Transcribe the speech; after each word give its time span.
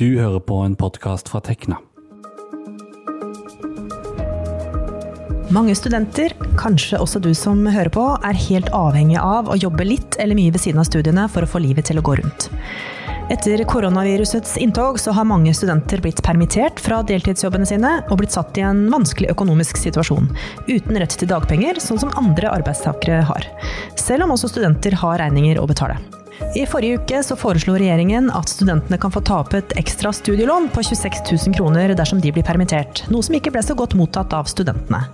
Du 0.00 0.14
hører 0.16 0.40
på 0.40 0.56
en 0.64 0.72
podkast 0.80 1.28
fra 1.28 1.42
Tekna. 1.44 1.76
Mange 5.52 5.74
studenter, 5.76 6.32
kanskje 6.56 6.96
også 6.96 7.20
du 7.20 7.34
som 7.36 7.60
hører 7.68 7.90
på, 7.92 8.04
er 8.24 8.38
helt 8.46 8.70
avhengig 8.72 9.18
av 9.20 9.50
å 9.52 9.58
jobbe 9.60 9.84
litt 9.84 10.16
eller 10.16 10.38
mye 10.38 10.54
ved 10.54 10.62
siden 10.62 10.80
av 10.80 10.88
studiene 10.88 11.26
for 11.28 11.44
å 11.44 11.50
få 11.52 11.60
livet 11.60 11.90
til 11.90 12.00
å 12.00 12.04
gå 12.06 12.14
rundt. 12.16 12.46
Etter 13.28 13.60
koronavirusets 13.68 14.54
inntog 14.64 14.96
så 15.02 15.12
har 15.18 15.28
mange 15.28 15.52
studenter 15.52 16.00
blitt 16.00 16.22
permittert 16.24 16.80
fra 16.80 17.02
deltidsjobbene 17.04 17.68
sine 17.68 17.90
og 18.06 18.22
blitt 18.22 18.32
satt 18.32 18.56
i 18.56 18.64
en 18.64 18.86
vanskelig 18.94 19.34
økonomisk 19.34 19.82
situasjon, 19.82 20.32
uten 20.70 20.96
rett 20.96 21.18
til 21.20 21.28
dagpenger, 21.28 21.76
sånn 21.76 22.00
som 22.06 22.16
andre 22.16 22.48
arbeidstakere 22.56 23.20
har. 23.28 23.52
Selv 24.00 24.24
om 24.24 24.32
også 24.38 24.48
studenter 24.54 24.96
har 25.04 25.20
regninger 25.26 25.60
å 25.60 25.68
betale. 25.68 26.00
I 26.56 26.64
forrige 26.66 26.98
uke 26.98 27.20
så 27.22 27.36
foreslo 27.38 27.76
regjeringen 27.78 28.30
at 28.34 28.50
studentene 28.50 28.98
kan 29.00 29.12
få 29.14 29.22
ta 29.26 29.40
opp 29.44 29.54
et 29.54 29.74
ekstra 29.78 30.10
studielån 30.14 30.70
på 30.74 30.82
26 30.82 31.20
000 31.30 31.54
kroner 31.56 31.92
dersom 31.94 32.20
de 32.22 32.32
blir 32.34 32.46
permittert, 32.46 33.04
noe 33.12 33.22
som 33.22 33.36
ikke 33.38 33.52
ble 33.54 33.62
så 33.62 33.76
godt 33.78 33.94
mottatt 33.98 34.34
av 34.34 34.48
studentene. 34.50 35.04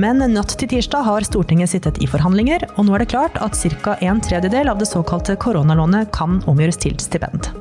Men 0.00 0.20
natt 0.34 0.56
til 0.60 0.70
tirsdag 0.74 1.06
har 1.06 1.26
Stortinget 1.26 1.72
sittet 1.72 2.00
i 2.04 2.10
forhandlinger, 2.10 2.66
og 2.74 2.88
nå 2.88 2.96
er 2.96 3.04
det 3.04 3.12
klart 3.14 3.38
at 3.40 3.56
ca. 3.56 3.96
en 4.00 4.20
tredjedel 4.24 4.68
av 4.72 4.82
det 4.82 4.90
såkalte 4.90 5.38
koronalånet 5.40 6.12
kan 6.16 6.42
omgjøres 6.50 6.82
til 6.84 6.98
stipend. 7.00 7.52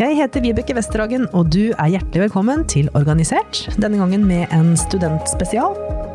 Jeg 0.00 0.18
heter 0.18 0.42
Vibeke 0.44 0.74
Westerhagen, 0.76 1.28
og 1.32 1.52
du 1.54 1.70
er 1.76 1.94
hjertelig 1.96 2.26
velkommen 2.26 2.66
til 2.70 2.90
Organisert, 2.98 3.66
denne 3.76 4.00
gangen 4.02 4.26
med 4.28 4.50
en 4.54 4.74
studentspesial. 4.80 6.05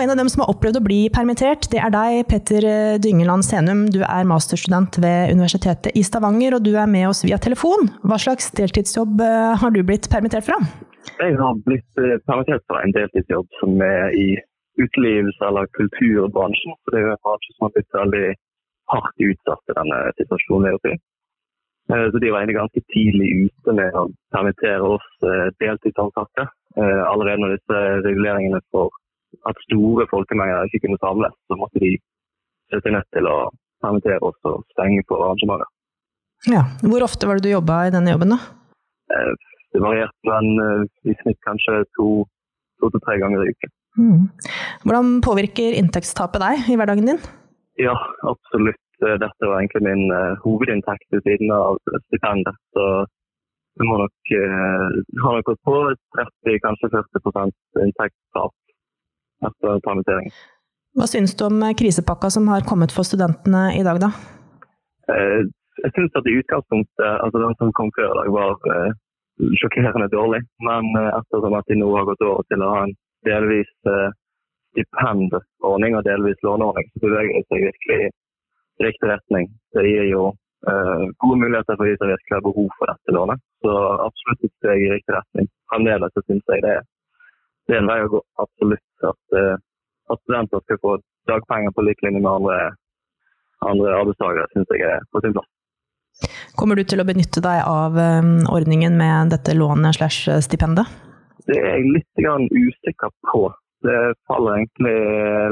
Og 0.00 0.06
en 0.06 0.14
av 0.14 0.16
dem 0.16 0.30
som 0.32 0.40
har 0.40 0.48
opplevd 0.48 0.78
å 0.78 0.80
bli 0.80 0.98
permittert, 1.12 1.66
det 1.68 1.76
er 1.84 1.90
deg, 1.92 2.22
Petter 2.30 2.64
Dyngeland 3.04 3.44
Senum. 3.44 3.82
Du 3.92 3.98
er 4.00 4.24
masterstudent 4.24 4.96
ved 5.04 5.34
Universitetet 5.34 5.92
i 5.92 6.00
Stavanger, 6.00 6.54
og 6.56 6.62
du 6.64 6.70
er 6.72 6.86
med 6.88 7.10
oss 7.10 7.20
via 7.26 7.36
telefon. 7.36 7.90
Hva 8.08 8.16
slags 8.22 8.46
deltidsjobb 8.56 9.20
eh, 9.20 9.50
har 9.60 9.74
du 9.74 9.82
blitt 9.84 10.08
permittert 10.08 10.46
fra? 10.46 10.56
Jeg 11.20 11.36
har 11.36 11.58
blitt 11.66 12.00
eh, 12.00 12.14
permittert 12.24 12.64
fra 12.64 12.80
en 12.80 12.94
deltidsjobb 12.96 13.44
som 13.58 13.84
er 13.84 14.16
i 14.16 14.24
utelivs- 14.80 15.44
eller 15.50 15.68
kulturbransjen. 15.76 16.78
Så 16.80 16.94
det 16.96 17.02
er 17.02 17.10
en 17.10 17.20
bransje 17.20 17.52
som 17.58 17.66
har 17.66 17.74
blitt 17.76 17.98
veldig 17.98 18.24
hardt 18.94 19.26
utsatt 19.28 19.74
i 19.74 19.78
denne 19.82 20.00
situasjonen 20.22 20.80
oppe. 20.80 20.94
Eh, 21.92 22.06
så 22.08 22.24
de 22.24 22.32
var 22.32 22.40
egentlig 22.40 22.56
ganske 22.62 22.84
tidlig 22.96 23.28
ute 23.50 23.76
med 23.82 24.00
å 24.00 24.06
permittere 24.32 24.96
oss 24.96 25.12
deltidsansatte. 25.60 26.48
Allerede 26.80 27.42
når 27.42 27.56
disse 27.58 27.78
reguleringene 28.06 28.64
for 28.72 28.88
at 29.48 29.60
store 29.66 30.06
folkemengder 30.10 30.68
ikke 30.68 30.84
kunne 30.86 31.00
samles, 31.02 31.34
så 31.48 31.58
måtte 31.58 31.82
de 31.82 31.92
se 32.70 32.80
seg 32.80 32.94
nødt 32.94 33.08
til 33.16 33.28
å 33.30 33.36
permittere 33.84 34.22
oss 34.24 34.38
og 34.48 34.64
stenge 34.74 35.04
på 35.08 35.18
arrangementer. 35.18 35.68
Ja. 36.48 36.64
Hvor 36.84 37.04
ofte 37.04 37.28
var 37.28 37.38
det 37.38 37.48
du 37.48 37.54
jobba 37.54 37.84
i 37.86 37.94
denne 37.94 38.14
jobben, 38.14 38.34
da? 38.34 38.40
Eh, 39.12 39.32
det 39.74 39.82
varierte, 39.84 40.20
men 40.28 40.62
eh, 40.64 40.84
i 41.10 41.16
snitt 41.22 41.40
kanskje 41.46 41.82
to, 41.98 42.08
to 42.80 42.90
til 42.92 43.04
tre 43.04 43.18
ganger 43.20 43.44
i 43.44 43.52
uken. 43.52 43.74
Mm. 44.00 44.22
Hvordan 44.86 45.16
påvirker 45.26 45.76
inntektstapet 45.76 46.42
deg 46.42 46.70
i 46.72 46.78
hverdagen 46.80 47.10
din? 47.10 47.20
Ja, 47.80 47.96
absolutt. 48.28 48.80
Eh, 49.04 49.16
dette 49.20 49.48
var 49.48 49.60
egentlig 49.60 49.84
min 49.88 50.04
hovedinntekt 50.44 51.08
ved 51.14 51.24
siden 51.28 51.52
av 51.56 51.80
stipendet. 52.08 52.56
Så 52.76 52.86
det 53.78 53.86
må 53.88 53.96
nok 53.96 54.32
uh, 54.34 54.96
ha 55.24 55.30
nok 55.36 55.46
gått 55.46 55.60
på 55.64 55.74
30, 56.18 56.56
kanskje 56.64 56.90
40% 56.92 57.84
inntektstap 57.84 58.52
etter 59.48 59.82
permitteringen. 59.86 60.34
Hva 60.98 61.06
syns 61.06 61.36
du 61.38 61.44
om 61.46 61.62
krisepakka 61.78 62.30
som 62.34 62.48
har 62.50 62.66
kommet 62.66 62.92
for 62.94 63.06
studentene 63.06 63.70
i 63.78 63.84
dag, 63.86 64.00
da? 64.02 64.10
Eh, 65.12 65.42
jeg 65.84 65.92
syns 65.96 66.16
at 66.18 66.26
i 66.26 66.38
utgangspunktet, 66.40 67.12
altså 67.24 67.42
den 67.44 67.54
som 67.60 67.70
kom 67.78 67.92
før 67.98 68.10
i 68.10 68.16
dag, 68.18 68.32
var 68.34 68.72
eh, 68.74 68.96
sjokkerende 69.62 70.10
dårlig. 70.12 70.42
Men 70.66 70.90
eh, 70.98 71.12
ettersom 71.20 71.56
at 71.58 71.70
de 71.70 71.78
nå 71.78 71.92
har 71.94 72.08
gått 72.10 72.26
over 72.26 72.46
til 72.50 72.64
å 72.64 72.74
ha 72.74 72.82
en 72.88 72.96
delvis 73.28 73.70
stipendordning 74.70 75.96
og 75.98 76.06
delvis 76.06 76.38
låneordning, 76.46 76.86
så 76.94 77.02
beveger 77.04 77.34
det 77.36 77.48
seg 77.50 77.66
virkelig 77.68 77.98
i 78.06 78.86
riktig 78.86 79.10
retning. 79.10 79.50
Det 79.76 79.84
gir 79.84 80.06
jo 80.08 80.30
gode 81.20 81.36
muligheter 81.40 81.76
for 81.76 81.88
de 81.88 81.98
som 82.00 82.08
virkelig 82.08 82.36
har 82.36 82.44
behov 82.44 82.68
for 82.78 82.88
dette 82.88 83.14
lånet. 83.16 83.42
Så 83.64 83.74
absolutt 84.06 84.46
et 84.48 84.54
steg 84.60 84.84
i 84.84 84.90
riktig 84.94 85.14
retning. 85.16 85.50
Fremdeles 85.72 86.16
syns 86.16 86.48
jeg 86.48 86.64
det 86.64 86.72
er 86.78 86.88
det 87.70 87.76
er 87.76 87.84
en 87.84 87.90
vei 87.90 88.00
å 88.02 88.08
gå, 88.10 88.20
absolutt. 88.42 88.82
At, 89.06 89.36
eh, 89.36 89.56
at 90.12 90.20
studenter 90.24 90.62
skal 90.64 90.80
få 90.84 90.96
dagpenger 91.30 91.72
på 91.76 91.84
lik 91.86 92.02
linje 92.04 92.20
med 92.20 92.30
andre, 92.30 92.58
andre 93.70 93.94
arbeidstakere, 94.00 94.48
syns 94.52 94.74
jeg 94.74 94.86
er 94.88 95.06
på 95.12 95.22
sin 95.24 95.34
plass. 95.36 95.48
Kommer 96.58 96.76
du 96.76 96.84
til 96.84 97.00
å 97.00 97.06
benytte 97.08 97.42
deg 97.44 97.62
av 97.64 97.96
eh, 98.00 98.28
ordningen 98.52 98.98
med 99.00 99.32
dette 99.34 99.56
lånet 99.56 99.96
slash 99.98 100.42
stipendet? 100.44 100.90
Det 101.46 101.56
er 101.56 101.80
jeg 101.80 101.94
litt 101.96 102.52
usikker 102.52 103.12
på. 103.30 103.48
Det 103.86 103.96
faller 104.28 104.60
egentlig 104.60 104.96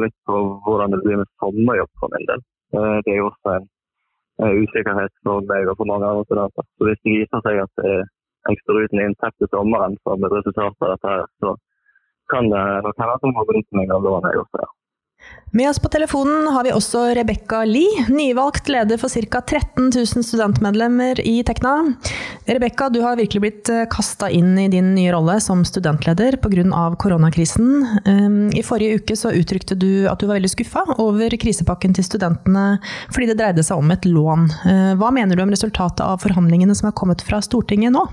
litt 0.05 0.17
på 0.29 0.41
hvordan 0.67 0.93
det 0.93 1.01
blir 1.07 1.23
med 1.23 1.31
sommerjobb 1.41 1.91
for 2.01 2.13
min 2.13 2.29
del. 2.29 2.45
Eh, 2.77 2.97
det 3.07 3.15
er 3.15 3.23
jo 3.23 3.31
også 3.31 3.57
en 3.59 4.61
usikkerhet 4.63 5.15
for 5.27 5.43
meg 5.49 5.67
og 5.67 5.79
for 5.81 5.89
mange 5.91 6.07
andre 6.07 6.27
studenter. 6.29 6.67
Så 6.77 6.87
hvis 6.87 7.01
det 7.03 7.15
viser 7.17 7.41
seg 7.47 7.63
at 7.65 7.81
jeg 7.83 8.61
står 8.63 8.85
uten 8.85 9.01
inntekt 9.03 9.41
til 9.41 9.51
sommeren 9.51 9.97
som 10.07 10.23
et 10.25 10.37
resultat 10.37 10.85
av 10.85 10.93
dette, 10.95 11.15
så 11.43 11.57
kan 12.33 12.51
det 12.53 12.65
nok 12.87 13.01
hende 13.01 13.17
at 13.17 13.25
hun 13.27 13.39
har 13.39 13.49
brukt 13.49 13.81
meg 13.81 13.95
av 13.95 14.05
lånet 14.05 14.35
jeg 14.35 14.45
også, 14.45 14.65
ja. 14.65 14.73
Med 15.51 15.71
oss 15.71 15.79
på 15.79 15.89
telefonen 15.89 16.47
har 16.53 16.65
vi 16.65 16.73
også 16.77 17.01
Rebekka 17.17 17.63
Lie, 17.65 18.03
nyvalgt 18.13 18.69
leder 18.69 19.01
for 19.01 19.09
ca. 19.09 19.41
13 19.41 19.89
000 19.97 20.25
studentmedlemmer 20.25 21.23
i 21.25 21.41
Tekna. 21.43 21.95
Rebekka, 22.45 22.91
du 22.93 23.01
har 23.01 23.17
virkelig 23.17 23.41
blitt 23.41 23.71
eh, 23.73 23.87
kasta 23.89 24.29
inn 24.31 24.59
i 24.61 24.67
din 24.69 24.93
nye 24.95 25.13
rolle 25.15 25.39
som 25.41 25.65
studentleder 25.65 26.37
pga. 26.37 26.83
koronakrisen. 27.01 27.71
Ehm, 28.05 28.51
I 28.53 28.63
forrige 28.63 29.01
uke 29.01 29.17
så 29.17 29.33
uttrykte 29.33 29.75
du 29.75 30.07
at 30.09 30.21
du 30.21 30.27
var 30.29 30.37
veldig 30.37 30.53
skuffa 30.53 30.85
over 31.01 31.33
krisepakken 31.41 31.97
til 31.97 32.05
studentene 32.05 32.79
fordi 33.09 33.33
det 33.33 33.41
dreide 33.41 33.65
seg 33.65 33.81
om 33.81 33.91
et 33.91 34.05
lån. 34.05 34.51
Eh, 34.69 34.93
hva 35.01 35.11
mener 35.11 35.37
du 35.37 35.43
om 35.43 35.55
resultatet 35.57 36.05
av 36.05 36.21
forhandlingene 36.21 36.77
som 36.77 36.93
er 36.93 36.97
kommet 36.97 37.25
fra 37.25 37.41
Stortinget 37.41 37.97
nå? 37.97 38.05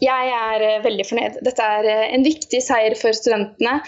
Jeg 0.00 0.32
er 0.32 0.64
eh, 0.64 0.80
veldig 0.84 1.04
fornøyd. 1.08 1.42
Dette 1.44 1.66
er 1.76 1.88
eh, 1.88 2.06
en 2.16 2.24
viktig 2.24 2.62
seier 2.64 2.96
for 2.98 3.16
studentene. 3.16 3.80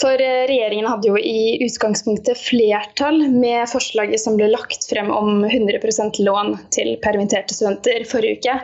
For 0.00 0.18
eh, 0.20 0.44
regjeringen 0.50 0.88
hadde 0.90 1.08
jo 1.08 1.16
i 1.16 1.56
utgangspunktet 1.64 2.40
flertall 2.40 3.22
med 3.32 3.64
forslaget 3.70 4.20
som 4.20 4.36
ble 4.38 4.50
lagt 4.52 4.84
frem 4.90 5.12
om 5.14 5.44
100% 5.46 6.20
lån 6.26 6.56
til 6.74 6.96
permitterte 7.04 7.56
studenter 7.56 8.04
forrige 8.10 8.42
uke. 8.42 8.58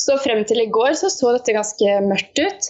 Så 0.00 0.16
frem 0.22 0.42
til 0.48 0.62
i 0.64 0.68
går 0.72 0.94
så, 0.98 1.10
så 1.12 1.34
dette 1.36 1.54
ganske 1.56 1.96
mørkt 2.06 2.40
ut. 2.40 2.68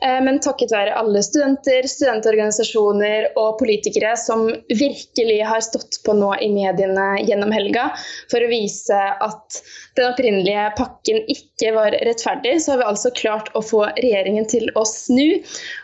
Eh, 0.00 0.18
men 0.24 0.40
takket 0.42 0.72
være 0.72 0.96
alle 0.96 1.22
studenter, 1.24 1.86
studentorganisasjoner 1.90 3.30
og 3.40 3.58
politikere 3.60 4.14
som 4.20 4.46
virkelig 4.68 5.40
har 5.46 5.64
stått 5.64 6.00
på 6.06 6.16
nå 6.16 6.32
i 6.40 6.50
mediene 6.54 7.08
gjennom 7.26 7.52
helga 7.54 7.90
for 8.32 8.40
å 8.40 8.50
vise 8.50 9.00
at 9.20 9.60
den 9.98 10.08
opprinnelige 10.08 10.68
pakken 10.78 11.20
ikke 11.30 11.74
var 11.76 11.96
rettferdig, 12.06 12.56
så 12.62 12.74
har 12.74 12.82
vi 12.82 12.90
altså 12.92 13.12
klart 13.16 13.50
å 13.58 13.64
få 13.64 13.84
regjeringen 13.98 14.48
til 14.50 14.70
å 14.78 14.86
snu 14.88 15.40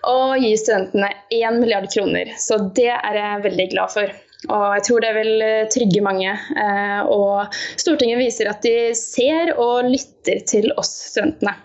og 0.09 0.39
gi 0.41 0.55
studentene 0.61 1.13
1 1.35 1.61
milliard 1.61 1.91
kroner. 1.93 2.33
Så 2.41 2.61
det 2.79 2.93
er 2.95 3.21
jeg 3.21 3.45
veldig 3.51 3.69
glad 3.75 3.93
for. 3.93 4.17
Og 4.47 4.65
jeg 4.77 4.85
tror 4.87 5.03
det 5.03 5.13
vil 5.17 5.45
trygge 5.73 6.03
mange. 6.05 6.33
Eh, 6.33 7.01
og 7.09 7.55
Stortinget 7.81 8.21
viser 8.21 8.51
at 8.53 8.61
de 8.67 8.93
ser 8.99 9.55
og 9.57 9.89
lytter 9.89 10.43
til 10.47 10.71
oss 10.77 10.93
studentene. 11.13 11.57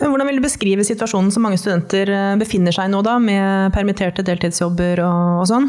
Hvordan 0.00 0.26
vil 0.26 0.40
du 0.40 0.44
beskrive 0.44 0.84
situasjonen 0.86 1.30
som 1.30 1.44
mange 1.46 1.60
studenter 1.60 2.10
eh, 2.10 2.36
befinner 2.40 2.74
seg 2.74 2.88
i 2.88 2.94
nå, 2.94 3.02
da, 3.06 3.18
med 3.22 3.74
permitterte 3.76 4.24
deltidsjobber 4.26 5.04
og, 5.04 5.44
og 5.44 5.50
sånn? 5.50 5.68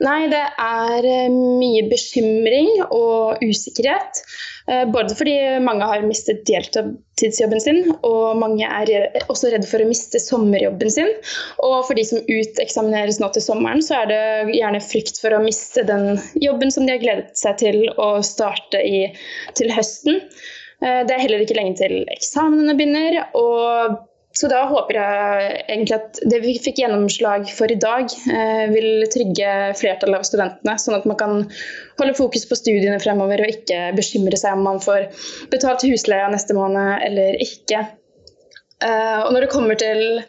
Nei, 0.00 0.20
det 0.32 0.42
er 0.64 1.06
eh, 1.08 1.32
mye 1.32 1.84
bekymring 1.90 2.70
og 2.88 3.40
usikkerhet. 3.44 4.22
Eh, 4.70 4.86
både 4.92 5.14
fordi 5.18 5.34
mange 5.64 5.86
har 5.88 6.04
mistet 6.06 6.44
deltidsjobben 6.46 7.62
sin, 7.62 7.80
og 8.06 8.38
mange 8.38 8.66
er 8.66 9.20
også 9.26 9.50
redde 9.50 9.66
for 9.66 9.82
å 9.82 9.88
miste 9.88 10.20
sommerjobben 10.22 10.92
sin. 10.94 11.10
Og 11.66 11.80
for 11.88 11.98
de 11.98 12.04
som 12.06 12.22
uteksamineres 12.28 13.18
nå 13.22 13.32
til 13.34 13.44
sommeren, 13.44 13.82
så 13.82 14.02
er 14.02 14.12
det 14.12 14.22
gjerne 14.54 14.82
frykt 14.84 15.18
for 15.22 15.34
å 15.34 15.42
miste 15.42 15.84
den 15.88 16.20
jobben 16.38 16.70
som 16.70 16.86
de 16.86 16.94
har 16.94 17.02
gledet 17.02 17.34
seg 17.40 17.58
til 17.64 17.82
å 17.98 18.12
starte 18.26 18.82
i 18.86 19.08
til 19.58 19.74
høsten. 19.74 20.22
Eh, 20.84 21.02
det 21.08 21.16
er 21.16 21.24
heller 21.24 21.42
ikke 21.42 21.58
lenge 21.58 21.80
til 21.82 22.04
eksamenene 22.14 22.78
begynner. 22.78 23.24
og 23.34 23.98
så 24.32 24.46
da 24.46 24.60
håper 24.70 24.94
jeg 24.94 25.46
egentlig 25.64 25.96
at 25.96 26.18
det 26.30 26.38
vi 26.44 26.52
fikk 26.62 26.78
gjennomslag 26.78 27.48
for 27.50 27.72
i 27.72 27.78
dag, 27.82 28.12
eh, 28.30 28.66
vil 28.70 29.06
trygge 29.10 29.54
flertallet 29.80 30.20
av 30.22 30.26
studentene, 30.28 30.76
sånn 30.78 30.98
at 31.00 31.08
man 31.10 31.18
kan 31.18 31.32
holde 31.98 32.14
fokus 32.14 32.46
på 32.46 32.58
studiene 32.58 33.00
fremover 33.02 33.42
og 33.42 33.50
ikke 33.50 33.88
bekymre 33.98 34.38
seg 34.38 34.54
om 34.54 34.62
man 34.68 34.78
får 34.82 35.08
betalt 35.50 35.82
husleia 35.88 36.28
neste 36.30 36.54
måned 36.54 37.02
eller 37.08 37.42
ikke. 37.42 37.82
Eh, 38.86 39.18
og 39.24 39.34
når 39.34 39.48
det 39.48 39.52
kommer 39.52 39.80
til 39.80 40.22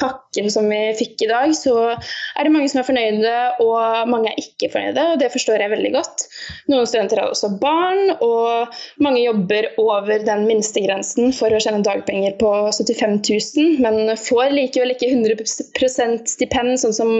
pakken 0.00 0.50
som 0.52 0.68
vi 0.68 0.80
fikk 0.98 1.24
i 1.24 1.30
dag, 1.30 1.52
så 1.56 1.74
er 1.94 2.44
det 2.44 2.52
mange 2.52 2.68
som 2.72 2.82
er 2.82 2.88
fornøyde, 2.88 3.34
og 3.64 4.10
mange 4.10 4.32
er 4.32 4.42
ikke 4.42 4.70
fornøyde. 4.74 5.06
og 5.12 5.22
Det 5.22 5.30
forstår 5.32 5.64
jeg 5.64 5.72
veldig 5.72 5.92
godt. 5.96 6.26
Noen 6.72 6.88
studenter 6.88 7.22
har 7.22 7.32
også 7.32 7.52
barn, 7.62 8.12
og 8.20 8.76
mange 9.02 9.24
jobber 9.24 9.70
over 9.82 10.22
den 10.26 10.46
minstegrensen 10.50 11.32
for 11.36 11.52
å 11.52 11.62
tjene 11.62 11.84
dagpenger 11.86 12.36
på 12.40 12.52
75 12.76 13.18
000, 13.56 13.82
men 13.84 14.14
får 14.20 14.54
likevel 14.54 14.94
ikke 14.94 15.10
100% 15.14 16.32
stipend, 16.36 16.76
sånn 16.82 16.96
som 16.96 17.12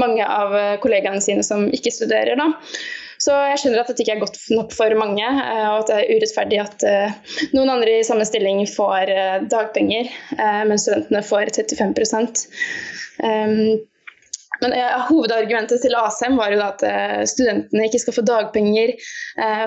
mange 0.00 0.24
av 0.24 0.56
kollegaene 0.84 1.24
sine 1.24 1.46
som 1.46 1.68
ikke 1.72 1.94
studerer. 1.94 2.36
da. 2.38 2.52
Så 3.18 3.34
jeg 3.50 3.58
skjønner 3.60 3.82
at 3.82 3.90
dette 3.90 4.04
ikke 4.04 4.14
er 4.14 4.22
godt 4.22 4.38
nok 4.54 4.72
for 4.76 4.94
mange, 4.98 5.26
eh, 5.26 5.66
og 5.72 5.82
at 5.82 5.90
det 5.90 5.98
er 5.98 6.10
urettferdig 6.14 6.60
at 6.62 6.86
eh, 6.86 7.36
noen 7.56 7.72
andre 7.74 7.98
i 7.98 8.06
samme 8.06 8.26
stilling 8.28 8.62
får 8.70 9.10
eh, 9.10 9.36
dagpenger, 9.50 10.10
mens 10.70 10.86
studentene 10.86 11.24
får 11.26 11.54
35 11.58 11.94
men 13.22 13.80
men 14.58 14.72
Hovedargumentet 15.06 15.84
til 15.84 15.94
Asheim 15.94 16.34
var 16.34 16.50
jo 16.50 16.58
at 16.64 16.80
studentene 17.30 17.84
ikke 17.86 18.00
skal 18.02 18.16
få 18.16 18.24
dagpenger 18.26 18.90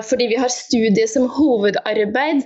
fordi 0.04 0.26
vi 0.28 0.36
har 0.36 0.52
studiet 0.52 1.08
som 1.08 1.30
hovedarbeid. 1.32 2.42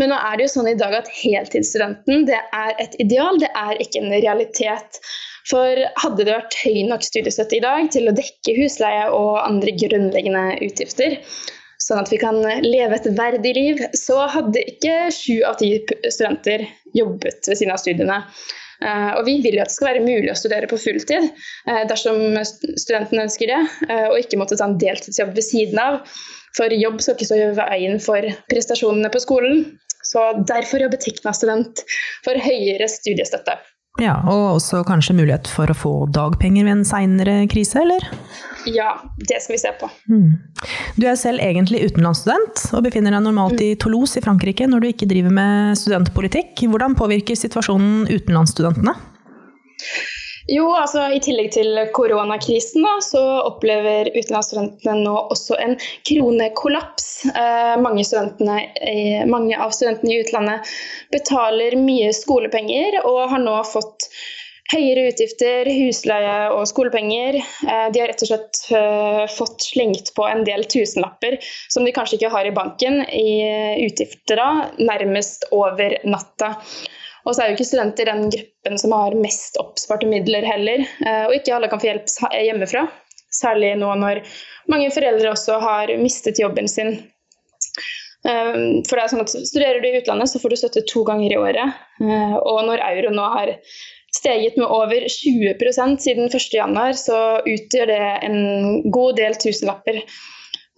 Men 0.00 0.08
nå 0.08 0.16
er 0.16 0.38
det 0.38 0.46
jo 0.46 0.52
sånn 0.54 0.70
i 0.70 0.78
dag 0.80 0.96
at 1.02 1.10
heltidsstudenten 1.12 2.24
det 2.30 2.38
er 2.40 2.72
et 2.80 2.96
ideal, 3.04 3.36
det 3.42 3.50
er 3.52 3.84
ikke 3.84 4.00
en 4.00 4.14
realitet. 4.14 5.02
For 5.50 5.82
hadde 6.02 6.22
det 6.22 6.34
vært 6.36 6.58
høy 6.62 6.84
nok 6.88 7.04
studiestøtte 7.06 7.58
i 7.58 7.64
dag 7.64 7.88
til 7.94 8.08
å 8.08 8.14
dekke 8.16 8.54
husleie 8.60 9.08
og 9.10 9.40
andre 9.42 9.74
grunnleggende 9.74 10.44
utgifter, 10.62 11.18
sånn 11.82 12.02
at 12.02 12.12
vi 12.12 12.20
kan 12.22 12.38
leve 12.62 12.98
et 12.98 13.08
verdig 13.18 13.54
liv, 13.58 13.84
så 13.98 14.22
hadde 14.30 14.62
ikke 14.70 15.10
sju 15.14 15.42
av 15.48 15.58
ti 15.58 15.74
studenter 16.06 16.66
jobbet 16.94 17.48
ved 17.48 17.58
siden 17.58 17.74
av 17.74 17.82
studiene. 17.82 18.20
Eh, 18.82 19.10
og 19.14 19.26
vi 19.28 19.36
vil 19.44 19.58
jo 19.58 19.62
at 19.62 19.70
det 19.70 19.76
skal 19.76 19.92
være 19.92 20.04
mulig 20.04 20.30
å 20.32 20.38
studere 20.38 20.68
på 20.70 20.78
fulltid 20.80 21.28
eh, 21.28 21.82
dersom 21.90 22.38
studentene 22.42 23.26
ønsker 23.28 23.50
det, 23.52 23.60
eh, 23.88 24.08
og 24.10 24.18
ikke 24.18 24.40
måtte 24.40 24.58
ta 24.58 24.66
en 24.66 24.78
deltidsjobb 24.80 25.34
ved 25.36 25.46
siden 25.46 25.78
av. 25.82 26.00
For 26.56 26.72
jobb 26.74 26.98
skal 27.00 27.16
ikke 27.16 27.28
stå 27.30 27.38
i 27.38 27.52
veien 27.56 28.02
for 28.02 28.26
prestasjonene 28.50 29.10
på 29.12 29.22
skolen. 29.22 29.62
Så 30.02 30.24
derfor 30.48 30.82
jobber 30.82 31.00
Tekna-student 31.00 31.84
for 32.26 32.36
høyere 32.42 32.88
studiestøtte. 32.90 33.54
Ja, 34.00 34.22
Og 34.24 34.56
også 34.56 34.80
kanskje 34.88 35.14
mulighet 35.18 35.48
for 35.52 35.68
å 35.68 35.76
få 35.76 35.92
dagpenger 36.08 36.64
ved 36.64 36.78
en 36.78 36.86
seinere 36.88 37.34
krise, 37.52 37.82
eller? 37.82 38.06
Ja, 38.70 38.94
det 39.18 39.42
skal 39.42 39.56
vi 39.56 39.60
se 39.60 39.72
på. 39.76 39.88
Mm. 40.08 40.38
Du 40.96 41.04
er 41.10 41.18
selv 41.18 41.42
egentlig 41.44 41.82
utenlandsstudent, 41.90 42.62
og 42.72 42.86
befinner 42.86 43.12
deg 43.12 43.24
normalt 43.26 43.60
i 43.60 43.74
Toulouse 43.76 44.16
i 44.16 44.24
Frankrike 44.24 44.68
når 44.70 44.80
du 44.84 44.88
ikke 44.92 45.10
driver 45.10 45.34
med 45.34 45.76
studentpolitikk. 45.80 46.64
Hvordan 46.72 46.96
påvirker 46.96 47.36
situasjonen 47.36 48.06
utenlandsstudentene? 48.08 48.96
Jo, 50.50 50.64
altså 50.74 51.04
I 51.14 51.20
tillegg 51.22 51.52
til 51.54 51.78
koronakrisen 51.94 52.82
da, 52.82 52.96
så 53.04 53.22
opplever 53.46 54.10
utenlandsstudentene 54.10 54.96
nå 55.04 55.14
også 55.30 55.58
en 55.62 55.76
kronekollaps. 56.08 57.08
Eh, 57.30 57.74
mange, 57.82 58.06
mange, 59.30 59.58
av 59.58 59.74
studentene 59.74 60.16
i 60.16 60.22
utlandet 60.24 60.72
betaler 61.14 61.78
mye 61.78 62.10
skolepenger 62.16 63.02
og 63.04 63.28
har 63.30 63.42
nå 63.44 63.54
fått 63.70 64.08
høyere 64.72 65.10
utgifter, 65.12 65.68
husleie 65.68 66.48
og 66.56 66.64
skolepenger. 66.70 67.38
Eh, 67.38 67.86
de 67.94 68.02
har 68.02 68.10
rett 68.10 68.24
og 68.26 68.32
slett 68.32 68.62
eh, 68.74 69.22
fått 69.30 69.68
slengt 69.68 70.10
på 70.16 70.26
en 70.26 70.42
del 70.48 70.66
tusenlapper 70.66 71.38
som 71.70 71.86
de 71.86 71.94
kanskje 71.94 72.18
ikke 72.18 72.32
har 72.34 72.48
i 72.50 72.56
banken, 72.56 73.04
i 73.06 73.86
utgifter 73.86 74.42
da, 74.42 74.50
nærmest 74.82 75.46
over 75.54 76.00
natta. 76.02 76.56
Og 77.22 77.34
så 77.34 77.42
er 77.42 77.50
jo 77.50 77.56
ikke 77.58 77.68
studenter 77.68 78.08
den 78.10 78.26
gruppen 78.32 78.80
som 78.80 78.94
har 78.96 79.16
mest 79.18 79.58
oppsparte 79.62 80.08
midler 80.10 80.46
heller. 80.46 80.84
Eh, 81.06 81.24
og 81.28 81.36
ikke 81.36 81.54
alle 81.56 81.70
kan 81.70 81.82
få 81.82 81.90
hjelp 81.90 82.12
hjemmefra. 82.34 82.86
Særlig 83.32 83.74
nå 83.80 83.94
når 84.00 84.22
mange 84.70 84.90
foreldre 84.94 85.32
også 85.32 85.58
har 85.62 85.94
mistet 86.00 86.40
jobben 86.42 86.68
sin. 86.70 86.96
Eh, 88.28 88.58
for 88.88 88.98
det 88.98 89.04
er 89.04 89.12
sånn 89.14 89.24
at 89.24 89.32
Studerer 89.32 89.80
du 89.82 89.88
i 89.88 89.96
utlandet, 90.02 90.32
så 90.32 90.42
får 90.42 90.52
du 90.52 90.60
støtte 90.60 90.86
to 90.90 91.06
ganger 91.08 91.32
i 91.32 91.40
året. 91.40 91.82
Eh, 92.02 92.36
og 92.42 92.62
når 92.68 92.84
euro 92.90 93.14
nå 93.14 93.30
har 93.38 93.56
steget 94.12 94.58
med 94.60 94.68
over 94.68 95.06
20% 95.08 96.02
siden 96.04 96.28
1.1, 96.28 96.98
så 97.00 97.18
utgjør 97.48 97.88
det 97.88 98.04
en 98.28 98.38
god 98.92 99.16
del 99.22 99.38
tusenlapper. 99.40 100.02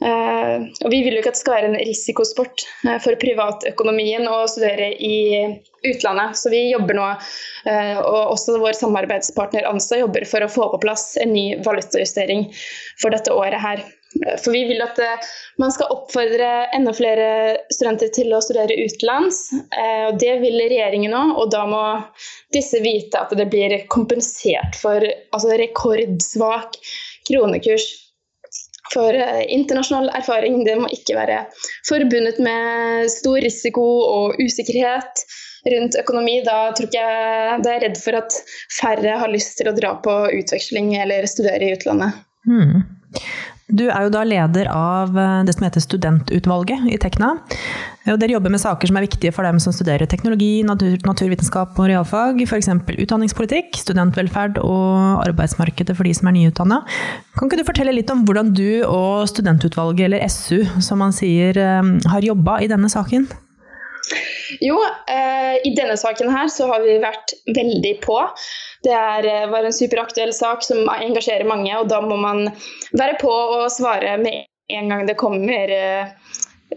Uh, 0.03 0.67
og 0.83 0.91
vi 0.91 1.05
vil 1.05 1.15
jo 1.15 1.21
ikke 1.23 1.31
at 1.31 1.37
det 1.37 1.41
skal 1.45 1.55
være 1.55 1.69
en 1.71 1.79
risikosport 1.79 2.65
uh, 2.83 2.97
for 3.03 3.15
privatøkonomien 3.21 4.27
å 4.27 4.41
studere 4.51 4.91
i 4.99 5.17
utlandet. 5.87 6.35
Så 6.41 6.51
vi 6.51 6.65
jobber 6.73 6.99
nå, 6.99 7.07
uh, 7.69 7.99
og 8.03 8.35
også 8.35 8.59
vår 8.59 8.75
samarbeidspartner 8.81 9.69
ANSA 9.71 10.01
jobber 10.03 10.27
for 10.27 10.43
å 10.43 10.51
få 10.51 10.67
på 10.73 10.83
plass 10.83 11.13
en 11.23 11.31
ny 11.37 11.47
valutajustering 11.63 12.49
for 13.01 13.15
dette 13.15 13.35
året 13.35 13.63
her. 13.63 13.85
For 14.43 14.55
vi 14.55 14.65
vil 14.69 14.83
at 14.83 14.99
man 15.59 15.73
skal 15.75 15.91
oppfordre 15.91 16.51
enda 16.77 16.93
flere 16.95 17.57
studenter 17.75 18.13
til 18.15 18.31
å 18.31 18.39
studere 18.45 18.77
utenlands. 18.79 19.41
og 19.75 20.21
Det 20.23 20.37
vil 20.39 20.61
regjeringen 20.61 21.17
òg, 21.19 21.33
og 21.35 21.51
da 21.51 21.65
må 21.67 21.83
disse 22.55 22.79
vite 22.85 23.19
at 23.19 23.35
det 23.35 23.49
blir 23.51 23.75
kompensert 23.91 24.79
for 24.79 25.03
altså 25.35 25.59
rekordsvak 25.59 26.79
kronekurs 27.27 27.89
for 28.93 29.17
eh, 29.17 29.45
internasjonal 29.55 30.11
erfaring 30.17 30.61
det 30.67 30.77
må 30.81 30.91
ikke 30.93 31.17
være 31.17 31.45
forbundet 31.89 32.41
med 32.43 33.09
stor 33.13 33.41
risiko 33.45 33.85
og 34.05 34.43
usikkerhet 34.43 35.25
rundt 35.73 35.97
økonomi. 36.01 36.41
Da 36.47 36.59
tror 36.77 36.93
jeg 36.93 37.63
det 37.65 37.73
er 37.73 37.83
redd 37.87 38.01
for 38.03 38.21
at 38.21 38.37
færre 38.81 39.17
har 39.23 39.33
lyst 39.33 39.57
til 39.61 39.71
å 39.71 39.77
dra 39.77 39.95
på 40.05 40.19
utveksling 40.41 40.95
eller 41.01 41.29
studere 41.31 41.71
i 41.71 41.79
utlandet. 41.79 42.21
Hmm. 42.45 42.85
Du 43.73 43.87
er 43.89 44.05
jo 44.05 44.13
da 44.13 44.25
leder 44.29 44.69
av 44.71 45.17
eh, 45.17 45.41
det 45.49 45.57
som 45.57 45.69
heter 45.69 45.85
Studentutvalget 45.85 46.89
i 46.93 47.01
Tekna. 47.01 47.35
Og 48.05 48.19
dere 48.21 48.35
jobber 48.35 48.53
med 48.53 48.61
saker 48.61 48.91
som 48.91 48.99
er 49.01 49.07
viktige 49.07 49.33
for 49.33 49.47
dem 49.49 49.57
som 49.63 49.73
studerer 49.73 50.05
teknologi, 50.11 50.59
natur, 50.67 50.99
naturvitenskap 51.09 51.79
og 51.81 51.89
realfag. 51.89 52.43
F.eks. 52.45 52.69
utdanningspolitikk, 53.01 53.79
studentvelferd 53.81 54.61
og 54.61 55.23
arbeidsmarkedet 55.25 55.97
for 55.97 56.05
de 56.05 56.13
som 56.17 56.29
er 56.29 56.37
nyutdanna. 56.37 56.83
Kan 57.39 57.49
ikke 57.49 57.63
du 57.63 57.65
fortelle 57.71 57.97
litt 57.97 58.13
om 58.13 58.27
hvordan 58.29 58.53
du 58.53 58.85
og 58.85 59.25
studentutvalget, 59.33 60.11
eller 60.11 60.29
SU 60.29 60.67
som 60.85 61.01
man 61.01 61.17
sier, 61.17 61.57
eh, 61.57 61.91
har 62.13 62.29
jobba 62.29 62.61
i 62.61 62.69
denne 62.69 62.93
saken? 62.93 63.25
Jo, 64.61 64.77
eh, 65.09 65.57
i 65.65 65.73
denne 65.73 65.97
saken 65.97 66.29
her 66.29 66.53
så 66.53 66.69
har 66.69 66.85
vi 66.85 67.01
vært 67.01 67.33
veldig 67.57 67.95
på. 68.05 68.21
Det 68.85 68.93
er, 68.93 69.27
eh, 69.27 69.49
var 69.49 69.65
en 69.65 69.73
superaktuell 69.73 70.33
sak 70.37 70.63
som 70.63 70.85
engasjerer 70.93 71.49
mange, 71.49 71.73
og 71.79 71.89
da 71.89 72.03
må 72.05 72.21
man 72.21 72.51
være 72.93 73.17
på 73.21 73.33
og 73.33 73.71
svare 73.73 74.19
med 74.21 74.45
en 74.69 74.89
gang 74.89 75.07
det 75.07 75.17
kommer 75.21 75.73
eh, 75.73 76.13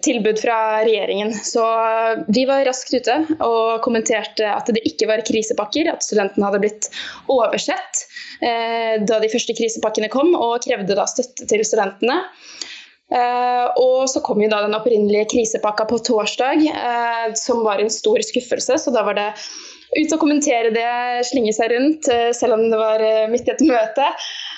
tilbud 0.06 0.40
fra 0.42 0.58
regjeringen. 0.86 1.34
Så 1.34 1.64
vi 2.28 2.46
var 2.50 2.66
raskt 2.68 2.94
ute 2.94 3.18
og 3.38 3.82
kommenterte 3.86 4.48
at 4.52 4.70
det 4.74 4.84
ikke 4.88 5.10
var 5.10 5.26
krisepakker, 5.28 5.90
at 5.92 6.06
studentene 6.06 6.48
hadde 6.50 6.64
blitt 6.66 6.90
oversett 7.32 8.06
eh, 8.42 8.98
da 9.04 9.22
de 9.24 9.32
første 9.32 9.56
krisepakkene 9.58 10.12
kom, 10.14 10.34
og 10.36 10.64
krevde 10.66 10.98
da 10.98 11.08
støtte 11.10 11.48
til 11.50 11.66
studentene. 11.68 12.22
Eh, 13.08 13.66
og 13.80 14.10
så 14.12 14.20
kom 14.26 14.42
jo 14.44 14.52
da 14.52 14.66
den 14.66 14.76
opprinnelige 14.76 15.30
krisepakka 15.32 15.88
på 15.88 16.02
torsdag, 16.10 16.68
eh, 16.68 17.26
som 17.40 17.64
var 17.68 17.80
en 17.82 17.92
stor 17.94 18.24
skuffelse. 18.26 18.80
Så 18.84 18.94
da 18.96 19.06
var 19.08 19.18
det 19.20 19.32
ut 19.96 20.12
og 20.12 20.20
kommentere 20.20 20.74
det, 20.76 20.88
slinge 21.30 21.54
seg 21.56 21.72
rundt, 21.72 22.10
eh, 22.12 22.32
selv 22.36 22.58
om 22.58 22.66
det 22.68 22.80
var 22.80 23.04
eh, 23.04 23.28
midt 23.32 23.48
i 23.48 23.54
et 23.54 23.64
møte. 23.68 24.10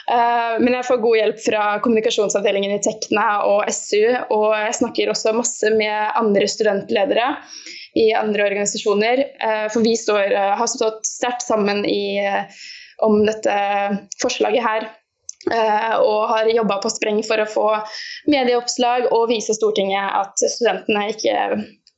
Eh, 0.09 0.55
men 0.59 0.73
jeg 0.73 0.87
får 0.87 1.01
god 1.03 1.17
hjelp 1.19 1.41
fra 1.43 1.63
kommunikasjonsavdelingen 1.85 2.75
i 2.75 2.81
Tekna 2.83 3.27
og 3.47 3.69
SU, 3.73 4.03
og 4.33 4.47
jeg 4.57 4.77
snakker 4.79 5.11
også 5.11 5.35
masse 5.37 5.73
med 5.75 6.17
andre 6.19 6.49
studentledere 6.49 7.33
i 7.99 8.11
andre 8.17 8.45
organisasjoner. 8.49 9.23
For 9.73 9.85
vi 9.85 9.95
står, 9.97 10.35
har 10.59 10.69
stått 10.69 11.07
sterkt 11.09 11.41
sammen 11.41 11.81
i, 11.89 12.21
om 13.01 13.23
dette 13.25 13.55
forslaget 14.21 14.61
her. 14.61 14.85
Og 15.97 16.29
har 16.29 16.51
jobba 16.53 16.77
på 16.83 16.91
spreng 16.93 17.23
for 17.25 17.41
å 17.41 17.47
få 17.49 17.65
medieoppslag 18.29 19.07
og 19.09 19.25
vise 19.31 19.55
Stortinget 19.57 20.13
at 20.21 20.45
studentene 20.53 21.07
ikke 21.15 21.35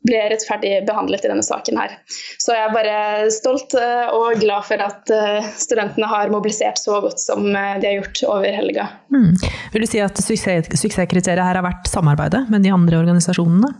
ble 0.08 0.22
rettferdig 0.32 0.82
behandlet 0.88 1.26
i 1.26 1.30
denne 1.30 1.46
saken 1.46 1.78
her. 1.78 1.94
Så 2.42 2.56
jeg 2.56 2.66
er 2.66 2.74
bare 2.74 3.30
stolt 3.34 3.76
eh, 3.78 4.10
og 4.16 4.42
glad 4.42 4.66
for 4.68 4.82
at 4.82 5.14
eh, 5.14 5.48
studentene 5.62 6.10
har 6.10 6.34
mobilisert 6.34 6.82
så 6.82 7.02
godt 7.04 7.22
som 7.22 7.46
eh, 7.50 7.78
de 7.82 7.90
har 7.90 7.98
gjort 8.00 8.24
over 8.32 8.58
helga. 8.58 8.88
Mm. 9.14 9.32
Vil 9.76 9.86
du 9.86 9.90
si 9.90 10.02
at 10.02 10.18
suksess, 10.18 10.72
suksesskriteriet 10.74 11.46
her 11.46 11.62
har 11.62 11.66
vært 11.66 11.90
samarbeidet 11.92 12.48
med 12.54 12.66
de 12.66 12.74
andre 12.74 13.02
organisasjonene? 13.04 13.74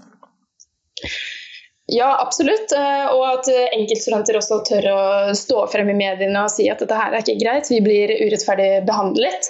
Ja, 1.92 2.14
absolutt. 2.22 2.72
Og 2.72 3.24
at 3.26 3.50
enkeltstudenter 3.52 4.38
også 4.40 4.62
tør 4.64 4.86
å 4.94 5.02
stå 5.36 5.66
frem 5.74 5.90
i 5.92 5.98
mediene 5.98 6.46
og 6.46 6.54
si 6.54 6.70
at 6.72 6.80
dette 6.80 6.96
her 6.96 7.12
er 7.12 7.26
ikke 7.26 7.42
greit, 7.42 7.68
vi 7.68 7.82
blir 7.84 8.14
urettferdig 8.22 8.86
behandlet. 8.88 9.50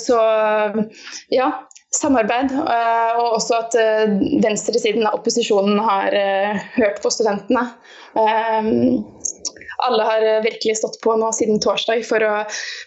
Så 0.00 0.18
ja, 1.30 1.46
samarbeid, 2.00 2.52
eh, 2.52 3.12
og 3.20 3.36
også 3.38 3.60
at 3.60 3.76
eh, 3.80 4.16
venstresiden 4.44 5.06
av 5.06 5.18
opposisjonen 5.18 5.80
har 5.84 6.16
eh, 6.16 6.66
hørt 6.76 7.02
på 7.02 7.12
studentene. 7.12 7.68
alle 9.86 10.04
har 10.08 10.22
virkelig 10.42 10.78
stått 10.78 10.96
på 11.04 11.14
nå 11.20 11.28
siden 11.36 11.58
torsdag 11.60 12.00
for 12.08 12.22
å 12.24 12.34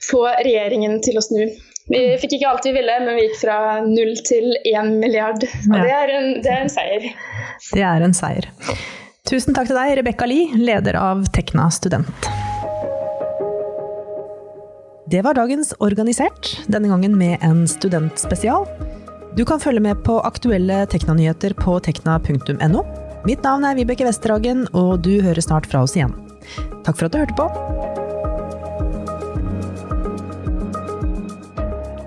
få 0.07 0.23
regjeringen 0.41 0.97
til 1.05 1.19
å 1.19 1.21
snu. 1.21 1.43
Vi 1.89 1.99
fikk 2.21 2.37
ikke 2.37 2.49
alt 2.49 2.65
vi 2.65 2.73
ville, 2.73 2.95
men 3.03 3.17
vi 3.17 3.27
gikk 3.27 3.37
fra 3.43 3.59
null 3.85 4.15
til 4.25 4.57
én 4.65 4.95
milliard. 5.01 5.45
Og 5.69 5.77
det, 5.77 5.93
er 5.93 6.15
en, 6.17 6.31
det, 6.41 6.49
er 6.49 6.65
en, 6.65 6.73
seier. 6.73 7.07
Det 7.69 7.85
er 7.85 8.05
en 8.05 8.17
seier. 8.17 8.49
Tusen 9.29 9.53
takk 9.53 9.69
til 9.69 9.77
deg, 9.77 9.99
Rebekka 10.01 10.25
Lie, 10.29 10.49
leder 10.57 10.97
av 10.97 11.25
Tekna 11.33 11.69
student. 11.73 12.29
Det 15.09 15.21
var 15.25 15.37
dagens 15.37 15.73
Organisert, 15.81 16.55
denne 16.69 16.89
gangen 16.89 17.17
med 17.17 17.37
en 17.45 17.67
studentspesial. 17.69 18.67
Du 19.37 19.45
kan 19.45 19.61
følge 19.61 19.81
med 19.83 19.99
på 20.03 20.17
aktuelle 20.25 20.85
Tekna-nyheter 20.89 21.53
på 21.59 21.75
tekna.no. 21.85 22.81
Mitt 23.27 23.43
navn 23.45 23.65
er 23.67 23.75
Vibeke 23.77 24.07
Westerhagen, 24.07 24.65
og 24.73 25.03
du 25.05 25.19
hører 25.21 25.43
snart 25.43 25.67
fra 25.69 25.83
oss 25.85 25.93
igjen. 25.97 26.15
Takk 26.85 26.97
for 26.97 27.05
at 27.05 27.13
du 27.13 27.19
hørte 27.21 27.37
på. 27.37 27.45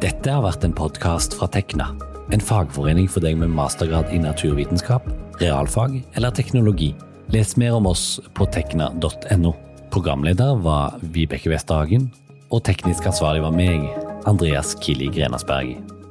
Dette 0.02 0.34
har 0.34 0.42
vært 0.42 0.66
en 0.66 0.74
podkast 0.74 1.36
fra 1.38 1.46
Tekna, 1.52 1.92
en 2.34 2.42
fagforening 2.42 3.06
for 3.10 3.22
deg 3.22 3.38
med 3.38 3.54
mastergrad 3.54 4.10
i 4.10 4.18
naturvitenskap, 4.22 5.06
realfag 5.38 6.00
eller 6.18 6.34
teknologi. 6.34 6.90
Les 7.32 7.54
mer 7.56 7.78
om 7.78 7.86
oss 7.92 8.18
på 8.34 8.50
tekna.no. 8.50 9.54
Programleder 9.94 10.58
var 10.64 10.98
Vibeke 11.14 11.52
Westerhagen, 11.52 12.10
og 12.50 12.66
teknisk 12.66 13.06
ansvarlig 13.08 13.46
var 13.46 13.54
meg, 13.54 13.86
Andreas 14.28 14.74
Kili 14.82 15.12
Grenasberg. 15.12 16.01